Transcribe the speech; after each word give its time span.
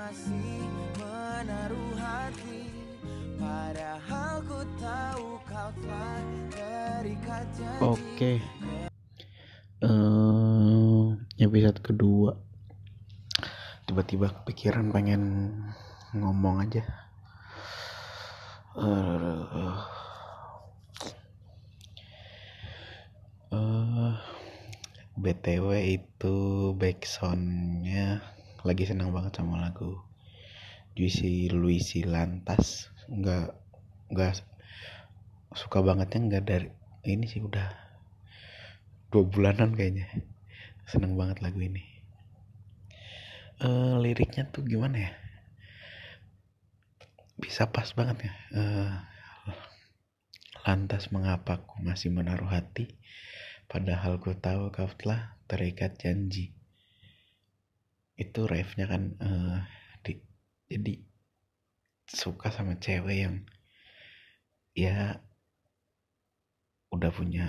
masih 0.00 0.64
menaruh 0.96 1.92
hati 2.00 2.72
Padahal 3.36 4.40
ku 4.48 4.64
tahu 4.80 5.36
kau 5.44 5.70
telah 5.76 6.24
terikat 6.48 7.44
janji 7.52 7.84
Oke. 7.84 8.32
Eh, 9.80 11.04
episode 11.40 11.80
kedua. 11.80 12.36
Tiba-tiba 13.88 14.28
kepikiran 14.28 14.92
pengen 14.92 15.22
ngomong 16.12 16.68
aja. 16.68 16.84
Eh, 18.76 19.76
eh, 23.56 24.14
BTW 25.16 25.68
itu 25.96 26.36
backsoundnya 26.76 28.39
lagi 28.60 28.84
senang 28.84 29.08
banget 29.16 29.40
sama 29.40 29.56
lagu 29.56 29.96
Juicy 30.92 31.48
Luisi 31.48 32.04
Lantas. 32.04 32.92
Nggak 33.08 33.56
nggak 34.12 34.32
suka 35.56 35.80
bangetnya 35.80 36.18
nggak 36.28 36.44
dari 36.44 36.68
ini 37.08 37.24
sih 37.24 37.40
udah 37.40 37.72
dua 39.08 39.24
bulanan 39.24 39.72
kayaknya. 39.72 40.12
Seneng 40.84 41.16
banget 41.16 41.40
lagu 41.40 41.56
ini. 41.56 41.80
Eh 43.64 43.96
liriknya 43.96 44.52
tuh 44.52 44.68
gimana 44.68 45.08
ya? 45.08 45.12
Bisa 47.40 47.72
pas 47.72 47.88
banget 47.96 48.28
ya. 48.28 48.32
Eh, 48.60 48.92
lantas 50.68 51.08
mengapa 51.08 51.64
ku 51.64 51.80
masih 51.80 52.12
menaruh 52.12 52.52
hati? 52.52 52.92
Padahal 53.64 54.20
ku 54.20 54.36
tahu 54.36 54.68
kau 54.68 54.90
telah 55.00 55.40
terikat 55.48 55.96
janji 55.96 56.59
itu 58.24 58.40
refnya 58.52 58.86
kan 58.92 59.02
eh, 59.26 59.58
di- 60.04 60.26
jadi 60.70 60.94
suka 62.20 62.48
sama 62.56 62.74
cewek 62.84 63.16
yang 63.24 63.36
ya 64.76 65.18
udah 66.94 67.10
punya 67.14 67.46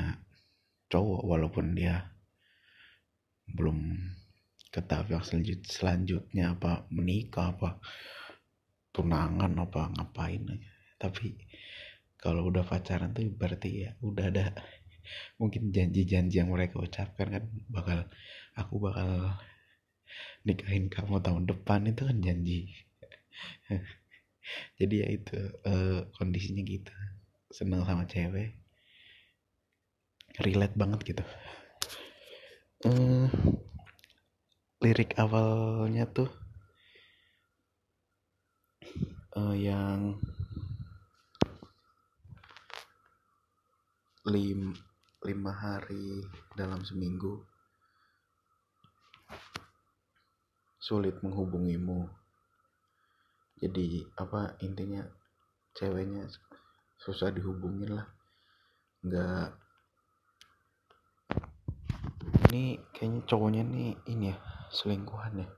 cowok 0.92 1.22
walaupun 1.28 1.66
dia 1.78 1.96
belum 3.52 3.78
ke 4.72 4.80
tahap 4.88 5.08
yang 5.12 5.24
selanjut 5.28 5.60
selanjutnya 5.68 6.46
apa 6.56 6.88
menikah 6.96 7.52
apa 7.52 7.70
tunangan 8.96 9.52
apa 9.66 9.82
ngapain 9.98 10.44
tapi 11.02 11.36
kalau 12.22 12.48
udah 12.48 12.64
pacaran 12.64 13.12
tuh 13.12 13.28
berarti 13.34 13.70
ya 13.88 13.92
udah 14.00 14.26
ada 14.32 14.46
mungkin 15.42 15.74
janji-janji 15.76 16.40
yang 16.40 16.54
mereka 16.54 16.80
ucapkan 16.80 17.28
kan 17.28 17.44
bakal 17.68 18.00
aku 18.56 18.76
bakal 18.80 19.10
nikahin 20.48 20.90
kamu 20.90 21.22
tahun 21.22 21.46
depan 21.50 21.90
itu 21.90 22.02
kan 22.08 22.18
janji. 22.22 22.60
Jadi 24.80 24.96
ya 25.02 25.08
itu 25.12 25.38
eh, 25.68 26.08
kondisinya 26.18 26.64
gitu. 26.66 26.94
Seneng 27.52 27.84
sama 27.86 28.08
cewek. 28.10 28.58
Relate 30.42 30.76
banget 30.80 31.00
gitu. 31.06 31.24
Eh 32.88 33.30
lirik 34.82 35.14
awalnya 35.22 36.10
tuh 36.10 36.26
eh, 39.38 39.56
yang 39.62 40.18
lim, 44.26 44.74
lima 45.22 45.54
hari 45.54 46.26
dalam 46.58 46.82
seminggu 46.82 47.46
sulit 50.82 51.22
menghubungimu. 51.22 52.10
Jadi 53.62 54.02
apa 54.18 54.58
intinya 54.66 55.06
ceweknya 55.78 56.26
susah 56.98 57.30
dihubungin 57.30 57.94
lah. 57.94 58.10
Nggak. 59.06 59.50
Ini 62.50 62.82
kayaknya 62.90 63.22
cowoknya 63.30 63.64
nih 63.64 63.94
ini 64.10 64.34
ya 64.34 64.38
selingkuhan 64.74 65.46
ya. 65.46 65.50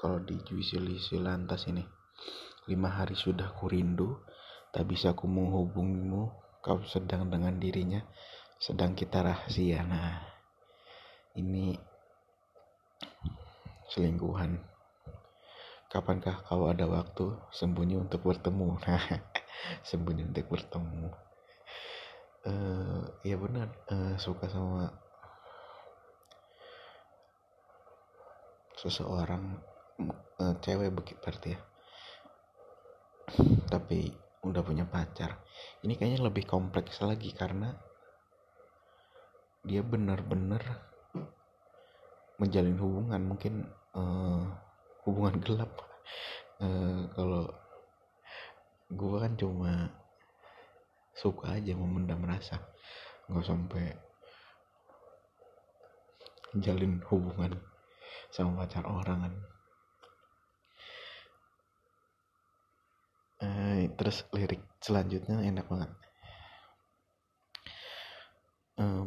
Kalau 0.00 0.18
di 0.24 0.40
Juicy 0.40 0.80
Lisi 0.80 1.20
Lantas 1.20 1.68
ini. 1.68 1.84
Lima 2.70 2.94
hari 2.94 3.18
sudah 3.18 3.52
ku 3.58 3.68
rindu 3.68 4.24
tak 4.72 4.88
bisa 4.88 5.12
ku 5.12 5.28
menghubungimu. 5.28 6.32
Kau 6.64 6.78
sedang 6.86 7.26
dengan 7.28 7.58
dirinya 7.58 8.00
sedang 8.56 8.96
kita 8.96 9.20
rahasia. 9.20 9.82
Nah 9.84 10.22
ini 11.36 11.91
selingkuhan. 13.92 14.56
Kapankah 15.92 16.40
kau 16.48 16.72
ada 16.72 16.88
waktu 16.88 17.36
sembunyi 17.52 18.00
untuk 18.00 18.24
bertemu? 18.24 18.80
Nah 18.88 19.04
sembunyi 19.84 20.26
untuk 20.26 20.48
bertemu. 20.48 21.12
Eh 22.48 23.02
ya 23.28 23.36
benar. 23.36 23.68
Eh, 23.92 24.16
suka 24.18 24.48
sama 24.48 24.90
seseorang 28.80 29.60
eh, 30.40 30.54
cewek 30.64 30.90
begitu 30.90 31.20
berarti 31.20 31.48
ya. 31.54 31.60
Tapi 33.70 34.10
udah 34.42 34.62
punya 34.66 34.88
pacar. 34.88 35.38
Ini 35.86 35.94
kayaknya 35.94 36.26
lebih 36.26 36.48
kompleks 36.48 36.98
lagi 37.04 37.30
karena 37.30 37.70
dia 39.62 39.84
benar-benar 39.86 40.90
menjalin 42.42 42.74
hubungan. 42.82 43.22
Mungkin 43.22 43.81
eh, 43.96 44.44
hubungan 45.04 45.36
gelap. 45.42 45.72
Eh, 46.62 47.02
kalau 47.16 47.44
gue 48.92 49.16
kan 49.18 49.32
cuma 49.34 49.72
suka 51.16 51.56
aja 51.56 51.72
memendam 51.76 52.22
rasa. 52.24 52.60
Nggak 53.28 53.46
sampai 53.46 53.84
jalin 56.60 57.00
hubungan 57.08 57.56
sama 58.28 58.64
pacar 58.64 58.84
orang 58.84 59.18
kan. 59.24 59.34
Eh, 63.42 63.90
terus 63.98 64.22
lirik 64.30 64.62
selanjutnya 64.78 65.42
enak 65.42 65.66
banget. 65.66 65.90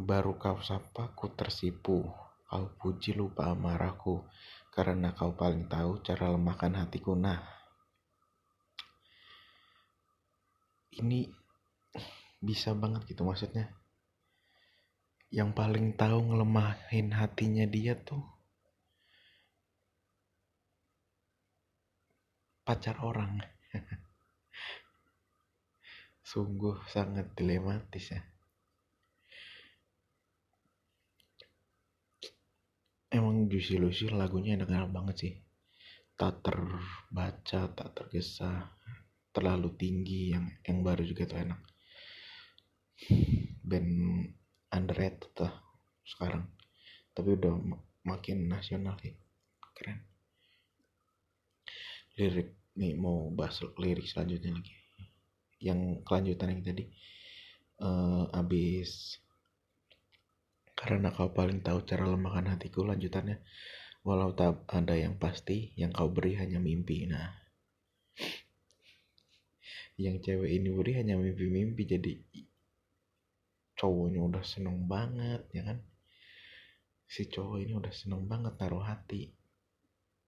Baru 0.05 0.37
kau 0.37 0.61
sapa 0.61 1.11
ku 1.17 1.33
tersipu. 1.33 2.05
Kau 2.45 2.71
puji 2.77 3.17
lupa 3.17 3.51
amarahku 3.51 4.21
karena 4.75 5.15
kau 5.15 5.31
paling 5.31 5.71
tahu 5.71 6.03
cara 6.03 6.35
lemahkan 6.35 6.75
hatiku. 6.75 7.15
Nah 7.15 7.39
ini 10.99 11.31
bisa 12.43 12.75
banget 12.75 13.07
gitu 13.07 13.23
maksudnya. 13.23 13.71
Yang 15.31 15.55
paling 15.55 15.95
tahu 15.95 16.27
ngelemahin 16.27 17.15
hatinya 17.15 17.63
dia 17.71 17.95
tuh 17.95 18.19
pacar 22.67 22.99
orang. 22.99 23.39
Sungguh 26.35 26.83
sangat 26.91 27.31
dilematis 27.31 28.11
ya 28.11 28.34
Juicy 33.49 33.77
Lucy 33.77 34.05
lagunya 34.09 34.57
enak-enak 34.57 34.91
banget 34.91 35.15
sih. 35.17 35.33
Tak 36.15 36.41
terbaca 36.45 37.61
tak 37.75 37.89
tergesa 37.91 38.71
terlalu 39.35 39.75
tinggi 39.75 40.31
yang 40.31 40.47
yang 40.63 40.79
baru 40.79 41.03
juga 41.03 41.27
tuh 41.27 41.39
enak. 41.43 41.61
Band 43.65 43.91
underrated 44.71 45.33
lah 45.41 45.53
sekarang. 46.07 46.47
Tapi 47.11 47.29
udah 47.35 47.53
ma- 47.59 47.83
makin 48.07 48.47
nasional 48.47 48.95
sih. 49.03 49.15
Keren. 49.75 49.99
Lirik 52.15 52.55
nih 52.79 52.95
mau 52.95 53.27
bahas 53.35 53.59
lirik 53.75 54.07
selanjutnya 54.07 54.55
lagi. 54.55 54.75
Yang 55.59 55.79
kelanjutan 56.07 56.51
yang 56.55 56.63
tadi 56.63 56.83
eh 57.75 58.25
abis 58.31 59.19
karena 60.85 61.09
kau 61.09 61.33
paling 61.33 61.65
tahu 61.65 61.81
cara 61.83 62.05
lemahkan 62.05 62.53
hatiku 62.53 62.85
lanjutannya. 62.85 63.41
Walau 64.05 64.37
tak 64.37 64.69
ada 64.69 64.93
yang 64.93 65.17
pasti 65.17 65.73
yang 65.73 65.89
kau 65.89 66.13
beri 66.13 66.37
hanya 66.37 66.61
mimpi. 66.61 67.09
Nah. 67.09 67.33
Yang 69.97 70.29
cewek 70.29 70.51
ini 70.61 70.69
beri 70.69 70.91
hanya 71.01 71.17
mimpi-mimpi 71.17 71.83
jadi 71.89 72.13
cowoknya 73.75 74.21
udah 74.23 74.43
seneng 74.45 74.85
banget 74.85 75.41
ya 75.51 75.65
kan? 75.65 75.81
Si 77.09 77.25
cowok 77.25 77.65
ini 77.65 77.73
udah 77.73 77.89
seneng 77.89 78.29
banget 78.29 78.53
naruh 78.61 78.85
hati. 78.85 79.33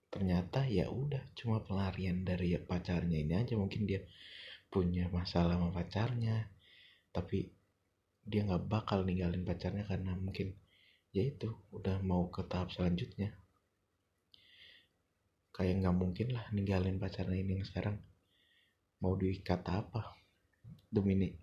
Ternyata 0.10 0.66
ya 0.66 0.90
udah 0.90 1.22
cuma 1.38 1.62
pelarian 1.62 2.26
dari 2.26 2.58
pacarnya 2.58 3.22
ini 3.22 3.38
aja. 3.38 3.54
Mungkin 3.54 3.86
dia 3.86 4.02
punya 4.68 5.08
masalah 5.14 5.56
sama 5.56 5.72
pacarnya 5.72 6.50
tapi 7.18 7.50
dia 8.28 8.44
nggak 8.44 8.68
bakal 8.68 9.08
ninggalin 9.08 9.48
pacarnya 9.48 9.88
karena 9.88 10.12
mungkin 10.20 10.52
ya 11.16 11.24
itu 11.24 11.48
udah 11.72 12.04
mau 12.04 12.28
ke 12.28 12.44
tahap 12.44 12.76
selanjutnya. 12.76 13.32
Kayak 15.56 15.80
nggak 15.82 15.96
mungkin 15.96 16.28
lah 16.36 16.46
ninggalin 16.52 17.00
pacarnya 17.00 17.40
ini 17.40 17.58
yang 17.58 17.66
sekarang. 17.66 17.96
Mau 19.00 19.16
diikat 19.16 19.64
apa? 19.72 20.12
Demi 20.92 21.16
nih 21.16 21.34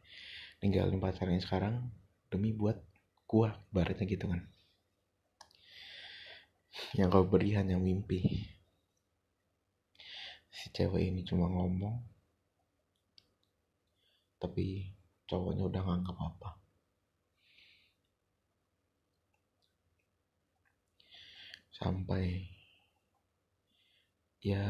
ninggalin 0.61 1.01
pacarnya 1.01 1.41
sekarang 1.41 1.89
demi 2.29 2.53
buat 2.53 2.77
gua 3.25 3.57
baratnya 3.73 4.05
gitu 4.05 4.29
kan. 4.29 4.45
Yang 6.93 7.09
kau 7.17 7.25
beri 7.25 7.57
hanya 7.57 7.81
mimpi. 7.81 8.21
Si 10.53 10.69
cewek 10.69 11.01
ini 11.01 11.25
cuma 11.25 11.49
ngomong 11.49 12.13
tapi 14.39 14.93
cowoknya 15.25 15.65
udah 15.73 15.83
nganggap 15.89 16.21
apa 16.21 16.64
sampai 21.79 22.25
ya 24.45 24.65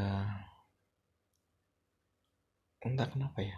entah 2.85 3.07
kenapa 3.11 3.39
ya. 3.41 3.57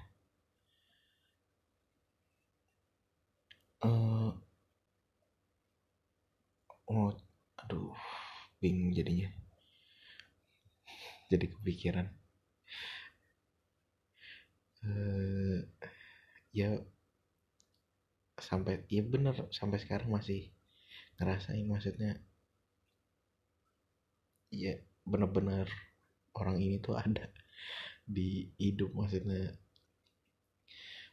Eh 3.83 4.31
oh 6.91 7.09
aduh 7.61 7.94
bingung 8.61 8.91
jadinya. 8.97 9.29
Jadi 11.31 11.45
kepikiran. 11.53 12.07
Eh 14.88 15.59
ya 16.59 16.69
sampai 18.47 18.73
ya 18.95 19.01
bener 19.13 19.35
sampai 19.59 19.77
sekarang 19.83 20.09
masih 20.17 20.41
ngerasain 21.17 21.65
maksudnya 21.69 22.11
ya 24.51 24.73
bener-bener 25.03 25.67
orang 26.35 26.57
ini 26.59 26.77
tuh 26.79 26.95
ada 26.95 27.27
di 28.07 28.47
hidup 28.55 28.95
maksudnya 28.95 29.51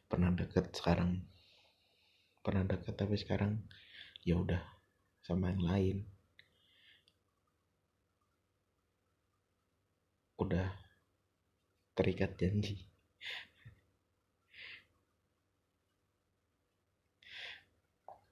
pernah 0.07 0.31
deket 0.31 0.71
sekarang. 0.71 1.27
Pernah 2.45 2.63
deket 2.69 2.95
tapi 2.95 3.17
sekarang 3.19 3.59
ya 4.23 4.39
udah 4.39 4.63
sama 5.27 5.51
yang 5.51 5.65
lain. 5.65 5.97
Udah 10.39 10.71
terikat 11.99 12.37
janji. 12.39 12.79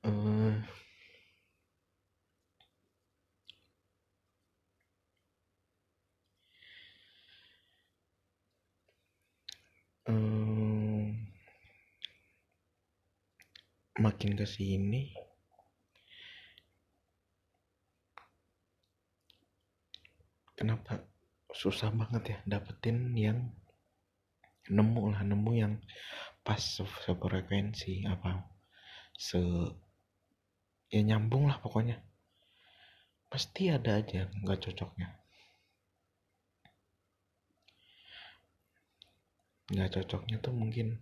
Eh 0.02 0.81
makin 14.02 14.32
ke 14.34 14.46
sini 14.48 15.12
kenapa 20.56 21.04
susah 21.52 21.92
banget 21.92 22.22
ya 22.34 22.38
dapetin 22.48 23.12
yang 23.12 23.38
nemu 24.70 25.12
lah 25.12 25.22
nemu 25.26 25.52
yang 25.58 25.74
pas 26.42 26.58
se- 26.58 27.02
sefrekuensi 27.04 28.08
apa 28.08 28.46
se 29.14 29.38
ya 30.92 31.00
nyambung 31.00 31.48
lah 31.48 31.56
pokoknya. 31.60 32.00
Pasti 33.32 33.72
ada 33.72 33.96
aja 33.96 34.28
nggak 34.44 34.60
cocoknya 34.60 35.21
nggak 39.72 39.88
cocoknya 39.96 40.36
tuh 40.44 40.52
mungkin 40.52 41.00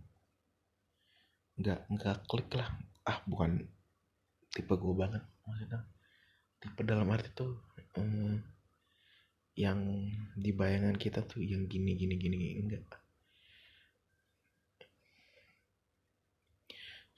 nggak 1.58 1.90
nggak 1.90 2.16
klik 2.30 2.50
lah. 2.54 2.70
Ah 3.02 3.18
bukan 3.26 3.66
tipe 4.54 4.74
gue 4.78 4.94
banget 4.94 5.22
maksudnya. 5.42 5.82
Tipe 6.62 6.80
dalam 6.86 7.10
arti 7.10 7.34
tuh 7.34 7.58
eh, 7.98 8.38
yang 9.58 10.06
di 10.38 10.50
bayangan 10.54 10.94
kita 10.94 11.26
tuh 11.26 11.42
yang 11.42 11.66
gini 11.66 11.98
gini 11.98 12.14
gini 12.14 12.62
enggak. 12.62 12.86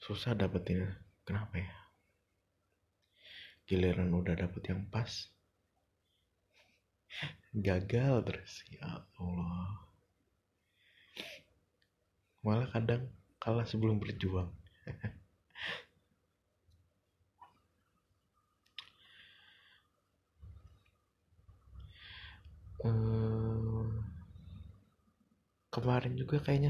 Susah 0.01 0.33
dapetin 0.33 0.89
kenapa 1.23 1.61
ya? 1.61 1.71
Giliran 3.69 4.11
udah 4.11 4.35
dapet 4.35 4.73
yang 4.73 4.83
pas. 4.89 5.29
Gagal 7.53 8.25
terus 8.25 8.65
ya 8.73 9.05
Allah 9.21 9.82
malah 12.45 12.67
kadang 12.69 13.07
kalah 13.41 13.65
sebelum 13.65 13.97
berjuang. 14.03 14.51
Eh, 22.83 23.83
kemarin 25.71 26.19
juga 26.19 26.43
kayaknya 26.43 26.67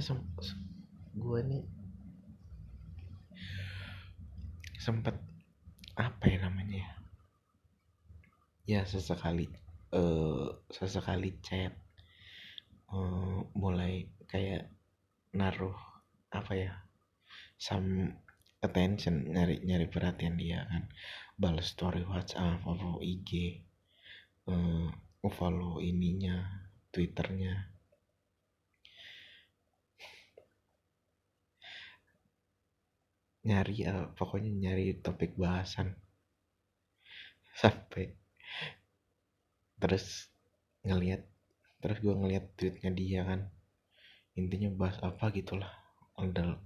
gue 1.17 1.39
nih 1.41 1.65
sempet 4.77 5.17
apa 5.97 6.23
ya 6.29 6.37
namanya 6.45 6.77
ya? 6.85 6.91
Ya 8.63 8.81
sesekali 8.85 9.49
eh 9.93 10.47
sesekali 10.69 11.29
chat 11.41 11.73
eh, 12.93 13.39
mulai 13.57 14.05
kayak 14.31 14.69
naruh 15.33 15.77
apa 16.29 16.53
ya 16.53 16.73
some 17.57 18.13
attention 18.63 19.27
nyari 19.35 19.59
nyari 19.67 19.85
perhatian 19.91 20.39
dia 20.39 20.63
kan. 20.69 20.87
Balas 21.35 21.73
story 21.75 22.05
WhatsApp 22.07 22.63
follow 22.63 23.03
IG 23.03 23.59
eh, 24.47 24.87
follow 25.27 25.83
ininya 25.83 26.47
twitternya. 26.95 27.73
Nyari 33.43 33.75
eh, 33.83 34.07
pokoknya 34.15 34.51
nyari 34.53 34.95
topik 35.03 35.35
bahasan. 35.35 35.99
Sampai 37.53 38.15
terus 39.77 40.31
ngelihat 40.87 41.27
terus 41.83 41.99
gue 41.99 42.15
ngeliat 42.15 42.45
tweetnya 42.55 42.91
dia 42.95 43.21
kan 43.27 43.51
intinya 44.33 44.69
bahas 44.73 44.97
apa 45.05 45.29
gitulah. 45.33 45.69
Ada 46.17 46.57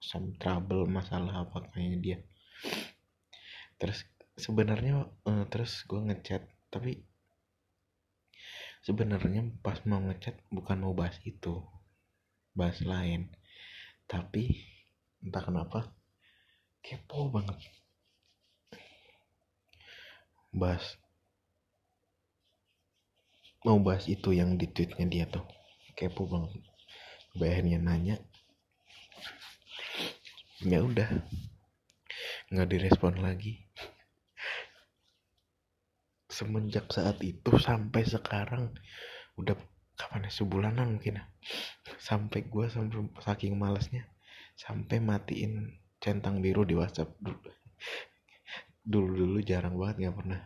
some 0.00 0.36
trouble 0.36 0.84
masalah 0.88 1.48
apa 1.48 1.68
kayaknya 1.72 1.98
dia. 2.00 2.18
Terus 3.80 4.04
sebenarnya 4.38 5.08
eh, 5.26 5.44
terus 5.50 5.84
gue 5.88 5.98
ngechat 5.98 6.46
tapi 6.68 7.02
sebenarnya 8.84 9.50
pas 9.64 9.80
mau 9.88 9.98
ngechat 9.98 10.38
bukan 10.52 10.78
mau 10.84 10.92
bahas 10.92 11.16
itu 11.24 11.64
bahas 12.52 12.80
lain. 12.84 13.32
Tapi 14.08 14.56
entah 15.24 15.44
kenapa 15.44 15.92
kepo 16.84 17.32
banget. 17.32 17.58
Bahas 20.52 20.96
mau 23.66 23.76
bahas 23.80 24.08
itu 24.08 24.32
yang 24.32 24.56
di 24.56 24.68
tweetnya 24.68 25.06
dia 25.08 25.24
tuh. 25.28 25.44
Kepo 25.98 26.30
banget 26.30 26.62
bayarnya 27.36 27.82
nanya. 27.82 28.16
Ya 30.64 30.80
udah. 30.80 31.08
Nggak 32.48 32.68
direspon 32.72 33.20
lagi. 33.20 33.66
Semenjak 36.30 36.88
saat 36.94 37.18
itu 37.20 37.58
sampai 37.58 38.06
sekarang 38.06 38.72
udah 39.36 39.58
kapan 39.98 40.28
ya 40.28 40.32
sebulanan 40.32 40.96
mungkin 40.96 41.20
ya. 41.20 41.24
Sampai 41.98 42.46
gue 42.46 42.70
sampai 42.70 43.10
saking 43.20 43.58
malesnya 43.58 44.06
sampai 44.58 44.98
matiin 44.98 45.78
centang 46.02 46.42
biru 46.42 46.66
di 46.66 46.74
WhatsApp. 46.74 47.14
Dulu 47.22 47.38
dulu 48.82 49.10
dulu 49.14 49.38
jarang 49.46 49.78
banget 49.78 49.96
nggak 50.02 50.16
pernah. 50.18 50.42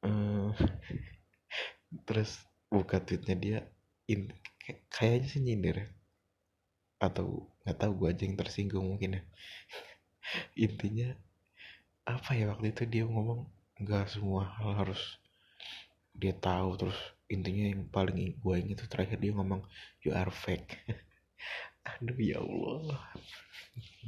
Eh, 0.00 0.50
terus 2.02 2.30
buka 2.66 2.98
tweetnya 2.98 3.36
dia 3.38 3.58
in, 4.12 4.22
kayak- 4.62 4.84
kayaknya 4.94 5.26
sih 5.32 5.40
nyindir. 5.46 5.76
Atau 7.06 7.26
nggak 7.64 7.78
tahu 7.80 7.92
gue 8.00 8.08
aja 8.12 8.22
yang 8.26 8.36
tersinggung 8.40 8.86
mungkin 8.90 9.10
ya. 9.18 9.22
Intinya 10.66 11.08
apa 12.14 12.30
ya 12.38 12.44
waktu 12.52 12.66
itu 12.74 12.82
dia 12.92 13.04
ngomong 13.12 13.40
nggak 13.82 14.04
semua 14.14 14.42
hal 14.58 14.70
harus 14.80 15.02
dia 16.20 16.34
tahu. 16.46 16.70
Terus 16.80 16.98
intinya 17.34 17.64
yang 17.72 17.82
paling 17.96 18.18
gue 18.42 18.54
inget 18.60 18.76
itu 18.82 18.86
terakhir 18.92 19.18
dia 19.22 19.32
ngomong 19.36 19.60
you 20.04 20.12
are 20.14 20.32
fake. 20.44 20.70
Aduh 21.90 22.18
ya 22.20 22.38
Allah. 22.42 23.00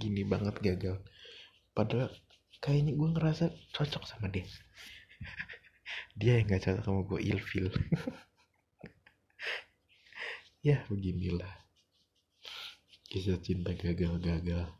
Gini 0.01 0.23
banget 0.33 0.57
gagal. 0.67 0.97
Padahal 1.77 2.11
kayaknya 2.65 2.93
gue 2.99 3.09
ngerasa 3.15 3.45
cocok 3.77 4.05
sama 4.09 4.29
dia. 4.35 4.47
Dia 6.19 6.41
yang 6.41 6.49
gak 6.53 6.63
cocok 6.65 6.85
sama 6.85 7.01
gue 7.09 7.21
ilfil 7.25 7.69
ya 10.62 10.87
beginilah. 10.87 11.50
Kisah 13.11 13.38
cinta 13.42 13.75
gagal-gagal. 13.75 14.71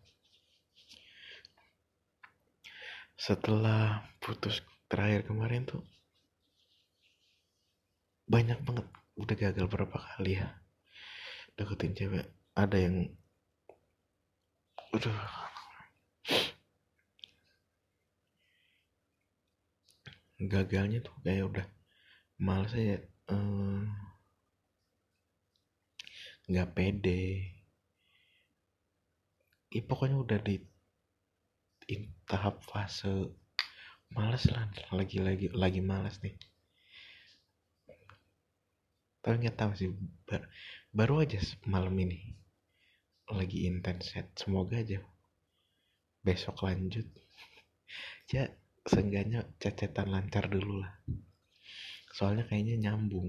Setelah 3.19 4.07
putus 4.23 4.63
terakhir 4.89 5.29
kemarin 5.29 5.69
tuh 5.69 5.83
banyak 8.31 8.63
banget. 8.65 8.87
Udah 9.19 9.37
gagal 9.37 9.67
berapa 9.69 9.93
kali 9.93 10.41
ya? 10.41 10.49
Deketin 11.59 11.93
cewek. 11.93 12.27
Ada 12.57 12.79
yang 12.79 13.13
udah 14.93 15.19
gagalnya 20.43 21.01
tuh 21.01 21.15
kayak 21.23 21.49
udah 21.49 21.67
males 22.43 22.75
aja 22.75 22.99
eh, 23.05 23.83
nggak 26.51 26.69
pede. 26.77 27.21
Ya 29.75 29.83
pokoknya 29.89 30.17
udah 30.25 30.39
di 30.47 30.55
in 31.95 32.03
tahap 32.29 32.57
fase 32.71 33.13
males 34.15 34.45
lah 34.55 34.65
lagi 34.99 35.19
lagi 35.27 35.47
lagi 35.63 35.81
males 35.91 36.17
nih. 36.25 36.35
Tapi 39.23 39.35
nggak 39.41 39.57
tahu 39.61 39.73
sih 39.79 39.89
ba- 40.29 40.49
baru 40.99 41.15
aja 41.25 41.39
malam 41.73 41.95
ini. 42.05 42.19
Lagi 43.37 43.59
intens 43.69 44.05
set. 44.15 44.27
Semoga 44.41 44.77
aja 44.83 44.99
besok 46.27 46.57
lanjut. 46.67 47.07
Ya 48.35 48.45
seenggaknya 48.91 49.41
cecetan 49.63 50.09
lancar 50.15 50.45
dulu 50.51 50.75
lah. 50.83 50.93
Soalnya 52.17 52.45
kayaknya 52.49 52.77
nyambung 52.85 53.29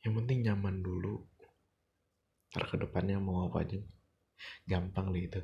yang 0.00 0.16
penting 0.16 0.38
nyaman 0.44 0.80
dulu. 0.80 1.20
Ntar 2.50 2.64
ke 2.66 2.76
depannya 2.80 3.20
mau 3.20 3.46
apa 3.46 3.62
aja. 3.64 3.78
Gampang 4.64 5.12
lah 5.12 5.20
itu. 5.20 5.42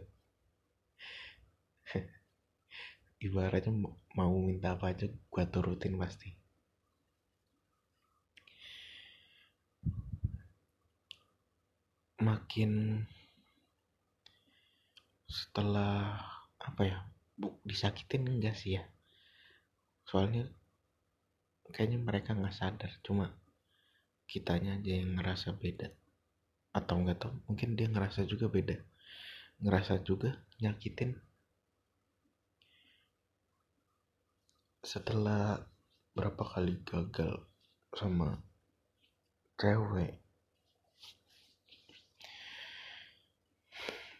Ibaratnya 3.26 3.72
mau- 4.16 4.40
minta 4.40 4.76
apa 4.76 4.92
aja 4.92 5.06
gua 5.28 5.44
turutin 5.44 6.00
pasti. 6.00 6.32
Makin 12.16 13.04
setelah 15.28 16.16
apa 16.56 16.82
ya 16.88 16.98
bu 17.36 17.60
disakitin 17.60 18.40
enggak 18.40 18.56
sih 18.56 18.80
ya? 18.80 18.84
Soalnya 20.08 20.48
kayaknya 21.76 22.00
mereka 22.00 22.32
nggak 22.32 22.56
sadar 22.56 22.88
cuma 23.04 23.36
kitanya 24.26 24.78
aja 24.78 24.92
yang 25.02 25.16
ngerasa 25.16 25.54
beda. 25.56 25.88
Atau 26.74 27.00
enggak 27.00 27.24
tahu 27.24 27.34
mungkin 27.48 27.78
dia 27.78 27.88
ngerasa 27.88 28.26
juga 28.28 28.50
beda. 28.50 28.76
Ngerasa 29.62 30.02
juga 30.04 30.36
nyakitin. 30.60 31.16
Setelah 34.84 35.62
berapa 36.12 36.42
kali 36.42 36.78
gagal 36.84 37.48
sama 37.96 38.38
cewek 39.56 40.20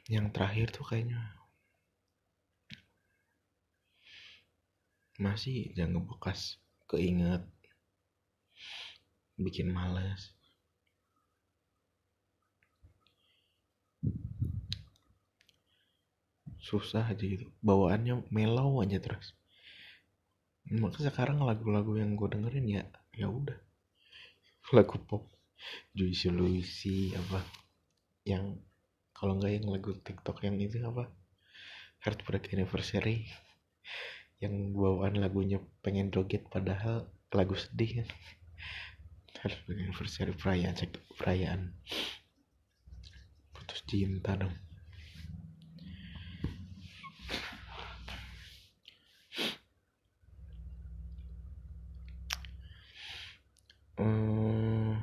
yang 0.07 0.31
terakhir 0.31 0.71
tuh 0.71 0.87
kayaknya 0.87 1.19
masih 5.19 5.73
jangan 5.75 6.05
bekas. 6.07 6.61
Keinget 6.87 7.43
bikin 9.37 9.69
males. 9.69 10.33
Susah 16.57 17.07
aja 17.07 17.23
gitu. 17.23 17.47
Bawaannya 17.63 18.27
mellow 18.33 18.83
aja 18.83 18.99
terus. 18.99 19.37
Maka 20.67 20.99
sekarang 20.99 21.39
lagu-lagu 21.47 21.95
yang 21.95 22.19
gue 22.19 22.27
dengerin 22.27 22.67
ya 22.67 22.83
ya 23.15 23.31
udah. 23.31 23.55
Lagu 24.75 24.99
pop. 24.99 25.31
Juicy 25.95 26.29
Lucy 26.35 27.15
apa? 27.15 27.41
Yang 28.27 28.61
kalau 29.15 29.39
nggak 29.39 29.53
yang 29.63 29.67
lagu 29.71 29.95
TikTok 29.95 30.43
yang 30.43 30.59
itu 30.59 30.83
apa? 30.83 31.07
Heartbreak 32.03 32.51
Anniversary. 32.51 33.31
Yang 34.43 34.75
bawaan 34.75 35.23
lagunya 35.23 35.63
pengen 35.81 36.11
joget 36.11 36.45
padahal 36.51 37.09
lagu 37.33 37.57
sedih 37.57 38.03
kan 38.03 38.09
Heartbreak 39.43 39.85
Anniversary 39.85 40.33
perayaan 40.33 40.77
cek 40.77 40.97
perayaan. 41.21 41.77
Putus 43.53 43.85
cinta 43.85 44.33
dong. 44.39 44.55
Hmm, 53.97 55.01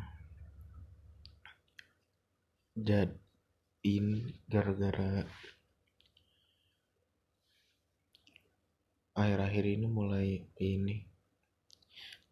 jadiin 2.77 4.07
gara-gara 4.49 5.25
akhir-akhir 9.13 9.65
ini 9.77 9.85
mulai 9.89 10.41
ini 10.57 11.05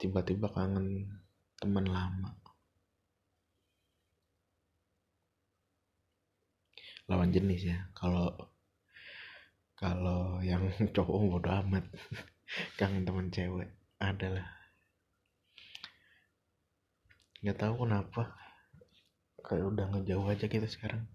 tiba-tiba 0.02 0.50
kangen 0.50 1.21
teman 1.62 1.86
lama. 1.86 2.34
Lawan 7.06 7.30
jenis 7.30 7.70
ya. 7.70 7.78
Kalau 7.94 8.34
kalau 9.78 10.42
yang 10.42 10.66
cowok 10.98 11.38
bodo 11.38 11.50
amat. 11.62 11.86
Kangen 12.82 13.06
teman 13.06 13.30
cewek 13.30 13.70
adalah. 14.02 14.50
Nggak 17.46 17.58
tahu 17.62 17.86
kenapa. 17.86 18.24
Kayak 19.46 19.66
udah 19.70 19.86
ngejauh 19.94 20.28
aja 20.34 20.46
kita 20.50 20.66
sekarang. 20.66 21.06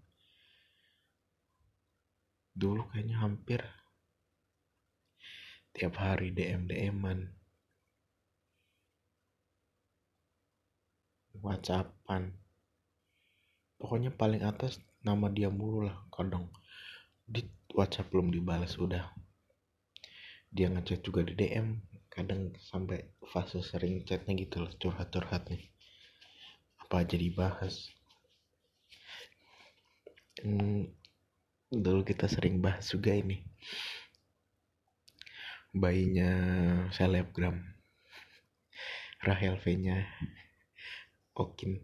Dulu 2.54 2.86
kayaknya 2.88 3.20
hampir 3.20 3.60
tiap 5.76 6.00
hari 6.00 6.32
DM 6.32 6.64
DM-an 6.70 7.36
WhatsAppan. 11.46 12.34
Pokoknya 13.78 14.10
paling 14.10 14.42
atas 14.42 14.82
nama 15.06 15.30
dia 15.30 15.46
mulu 15.46 15.86
lah 15.86 15.94
kadang 16.10 16.50
di 17.22 17.46
WhatsApp 17.70 18.10
belum 18.10 18.34
dibalas 18.34 18.74
udah. 18.74 19.14
Dia 20.50 20.66
ngechat 20.74 21.06
juga 21.06 21.22
di 21.22 21.38
DM 21.38 21.78
kadang 22.10 22.50
sampai 22.58 23.12
fase 23.30 23.62
sering 23.62 24.02
chatnya 24.02 24.34
gitu 24.34 24.64
loh 24.64 24.72
curhat-curhat 24.74 25.46
nih. 25.52 25.70
Apa 26.82 27.06
aja 27.06 27.14
dibahas. 27.14 27.92
Hmm, 30.42 30.90
dulu 31.70 32.02
kita 32.02 32.26
sering 32.26 32.58
bahas 32.58 32.90
juga 32.90 33.14
ini. 33.14 33.44
Bayinya 35.70 36.32
selebgram. 36.90 37.60
Rahel 39.20 39.58
V 39.60 39.64
nya 39.76 40.06
Okin 41.36 41.76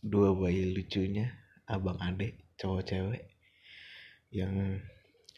dua 0.00 0.32
bayi 0.32 0.72
lucunya 0.72 1.28
abang 1.68 2.00
adek 2.00 2.40
cowok 2.56 2.82
cewek 2.88 3.24
yang 4.32 4.80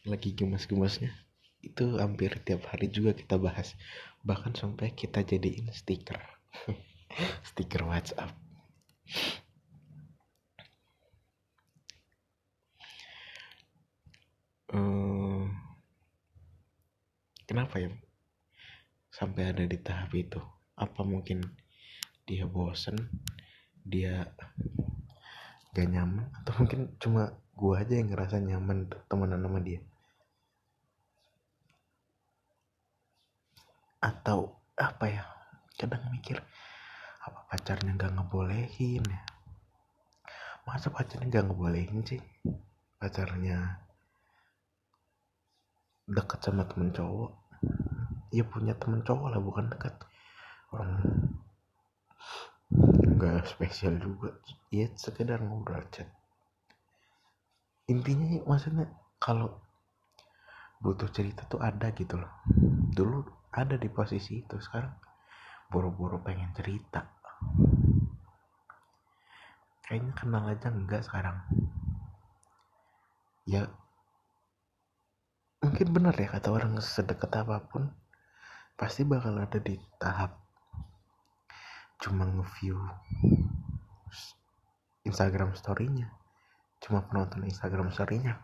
lagi 0.07 0.33
gemes-gemesnya 0.39 1.11
itu 1.59 1.99
hampir 1.99 2.31
tiap 2.47 2.63
hari 2.71 2.87
juga 2.89 3.15
kita 3.15 3.35
bahas. 3.37 3.75
Bahkan 4.23 4.55
sampai 4.55 4.95
kita 4.95 5.27
jadiin 5.27 5.71
stiker. 5.75 6.19
Stiker 7.49 7.83
WhatsApp. 7.89 8.31
Eh, 14.69 15.45
kenapa 17.49 17.81
ya? 17.81 17.91
Sampai 19.11 19.51
ada 19.51 19.65
di 19.65 19.79
tahap 19.81 20.13
itu. 20.15 20.39
Apa 20.79 21.03
mungkin 21.03 21.43
dia 22.29 22.45
bosen 22.45 23.09
dia 23.89 24.29
gak 25.73 25.89
nyaman 25.89 26.29
atau 26.45 26.53
mungkin 26.61 26.93
cuma 27.01 27.33
gua 27.57 27.81
aja 27.81 27.97
yang 27.97 28.13
ngerasa 28.13 28.37
nyaman 28.45 28.93
temenan 29.09 29.41
sama 29.41 29.59
dia. 29.65 29.81
Atau 33.99 34.61
apa 34.77 35.05
ya 35.09 35.25
kadang 35.81 36.05
mikir 36.13 36.39
apa 37.25 37.41
pacarnya 37.49 37.97
gak 37.97 38.13
ngebolehin 38.15 39.03
ya? 39.09 39.23
Masa 40.69 40.93
pacarnya 40.93 41.33
gak 41.33 41.49
ngebolehin 41.49 42.05
sih? 42.05 42.21
Pacarnya 43.01 43.81
deket 46.05 46.45
sama 46.45 46.69
temen 46.69 46.93
cowok. 46.93 47.33
Ya 48.37 48.45
punya 48.45 48.77
temen 48.77 49.01
cowok 49.01 49.33
lah 49.33 49.41
bukan 49.41 49.73
dekat 49.73 49.97
orang 50.69 51.01
nggak 53.19 53.51
spesial 53.51 53.99
juga. 53.99 54.39
Ya 54.71 54.87
sekedar 54.95 55.43
ngobrol 55.43 55.83
chat 55.91 56.09
intinya 57.89 58.45
maksudnya 58.45 58.85
kalau 59.17 59.49
butuh 60.79 61.09
cerita 61.11 61.49
tuh 61.49 61.59
ada 61.59 61.91
gitu 61.97 62.21
loh. 62.21 62.31
Dulu 62.93 63.25
ada 63.51 63.75
di 63.81 63.89
posisi 63.89 64.45
itu 64.45 64.61
sekarang 64.61 64.93
buru-buru 65.73 66.21
pengen 66.21 66.53
cerita. 66.53 67.09
Kayaknya 69.89 70.13
kenal 70.13 70.45
aja 70.53 70.69
enggak 70.69 71.03
sekarang. 71.03 71.41
Ya 73.49 73.73
mungkin 75.65 75.91
benar 75.91 76.15
ya 76.15 76.29
kata 76.29 76.55
orang 76.55 76.79
sedekat 76.79 77.33
apa 77.35 77.65
pun 77.67 77.91
pasti 78.79 79.03
bakal 79.03 79.35
ada 79.41 79.59
di 79.59 79.75
tahap 79.99 80.39
cuma 81.99 82.27
nge-view 82.27 82.79
Instagram 85.05 85.55
story-nya. 85.55 86.11
Cuma 86.79 87.03
penonton 87.07 87.43
Instagram 87.43 87.91
story-nya 87.91 88.39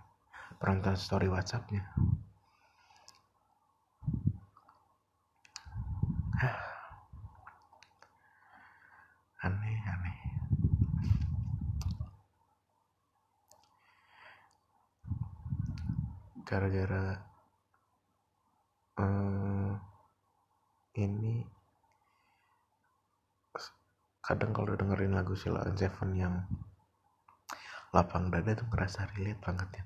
penonton 0.58 0.96
story 0.96 1.28
WhatsApp-nya. 1.28 1.84
Aneh 9.44 9.80
aneh. 9.84 10.18
Gara-gara 16.44 17.16
eh, 19.00 19.72
ini 21.00 21.40
kadang 24.24 24.56
kalau 24.56 24.72
dengerin 24.72 25.12
lagu 25.12 25.36
Sheila 25.36 25.68
on 25.68 25.76
Seven 25.76 26.16
yang 26.16 26.48
lapang 27.92 28.32
dada 28.32 28.56
tuh 28.56 28.64
ngerasa 28.72 29.04
relate 29.12 29.40
banget 29.44 29.68
ya. 29.78 29.84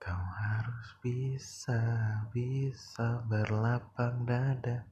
Kau 0.00 0.16
harus 0.16 0.88
bisa 1.00 1.80
bisa 2.32 3.20
berlapang 3.28 4.28
dada. 4.28 4.84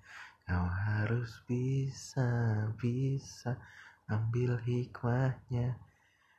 Kau 0.48 0.64
harus 0.64 1.44
bisa 1.44 2.28
bisa 2.80 3.56
ambil 4.08 4.56
hikmahnya. 4.64 5.76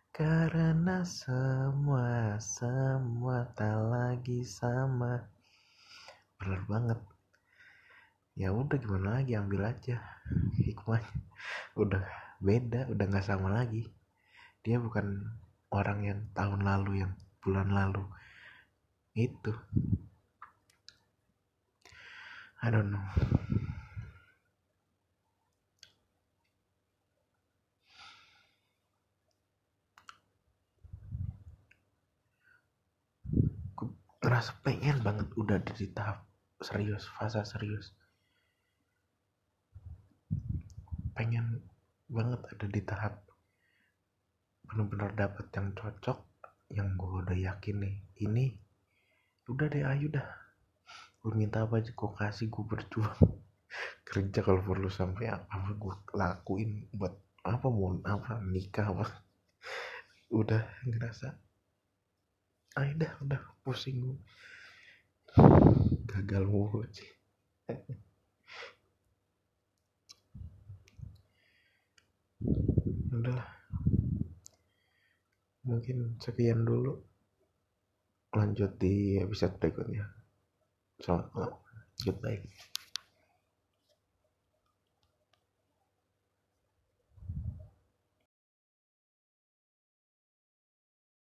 Karena 0.10 1.06
semua 1.06 2.42
semua 2.42 3.46
tak 3.54 3.78
lagi 3.90 4.42
sama. 4.42 5.30
Bener 6.42 6.62
banget 6.66 7.00
ya 8.40 8.56
udah 8.56 8.78
gimana 8.80 9.20
lagi? 9.20 9.36
Ambil 9.36 9.68
aja 9.68 10.00
hikmahnya. 10.64 11.12
Udah 11.76 12.08
beda 12.40 12.88
udah 12.88 13.06
nggak 13.12 13.28
sama 13.28 13.52
lagi. 13.52 13.84
Dia 14.64 14.80
bukan 14.80 15.28
orang 15.76 16.00
yang 16.08 16.20
tahun 16.32 16.64
lalu 16.64 17.04
yang 17.04 17.12
bulan 17.44 17.68
lalu. 17.68 18.08
Itu. 19.12 19.52
I 22.64 22.68
don't 22.72 22.96
know. 22.96 23.04
Ngerasa 34.20 34.64
pengen 34.64 35.04
banget 35.04 35.28
udah 35.36 35.60
di 35.64 35.88
tahap 35.92 36.28
serius 36.60 37.08
fase 37.16 37.40
serius 37.48 37.96
pengen 41.30 41.62
banget 42.10 42.42
ada 42.42 42.66
di 42.66 42.82
tahap 42.82 43.22
bener-bener 44.66 45.14
dapet 45.14 45.46
yang 45.54 45.78
cocok 45.78 46.18
yang 46.74 46.98
gue 46.98 47.22
udah 47.22 47.38
yakin 47.38 47.86
nih 47.86 47.96
ini 48.26 48.58
udah 49.46 49.70
deh 49.70 49.86
ayo 49.86 50.10
dah. 50.10 50.26
Gue 51.22 51.38
minta 51.38 51.70
apa 51.70 51.86
aja 51.86 51.94
gue 51.94 52.10
kasih 52.18 52.50
gue 52.50 52.66
berjuang. 52.66 53.22
Kerja 54.10 54.42
kalau 54.42 54.66
perlu 54.66 54.90
sampai 54.90 55.30
apa 55.30 55.70
gue 55.78 55.94
lakuin 56.18 56.90
buat 56.98 57.14
apa 57.46 57.66
mau 57.70 57.94
apa 58.02 58.42
nikah 58.50 58.90
apa. 58.90 59.06
Udah 60.42 60.66
ngerasa 60.90 61.30
ayo 62.82 62.94
dah 62.98 63.14
udah 63.22 63.42
pusing 63.62 64.02
gue 64.02 64.18
gagal 66.10 66.46
mulu 66.50 66.86
sih 66.90 67.10
udah. 73.14 73.42
Mungkin 75.66 76.18
sekian 76.22 76.66
dulu. 76.66 76.98
Lanjut 78.34 78.78
di 78.78 79.18
episode 79.18 79.58
berikutnya. 79.58 80.06
Selamat 81.02 81.28
malam. 81.34 81.60
Goodbye 82.06 82.79